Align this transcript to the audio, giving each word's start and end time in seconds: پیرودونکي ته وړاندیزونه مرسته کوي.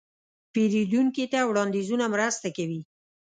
پیرودونکي 0.53 1.25
ته 1.31 1.39
وړاندیزونه 1.49 2.05
مرسته 2.13 2.47
کوي. 2.57 2.81